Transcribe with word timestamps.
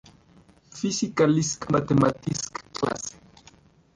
Physikalisch-mathematische 0.73 2.49
Klasse". 2.73 3.13